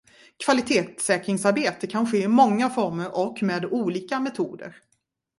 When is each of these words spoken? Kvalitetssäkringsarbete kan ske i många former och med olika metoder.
Kvalitetssäkringsarbete 0.45 1.87
kan 1.87 2.07
ske 2.07 2.17
i 2.23 2.27
många 2.27 2.69
former 2.69 3.17
och 3.17 3.43
med 3.43 3.65
olika 3.65 4.19
metoder. 4.19 4.75